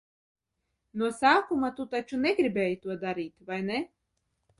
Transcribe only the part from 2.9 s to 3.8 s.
darīt, vai ne?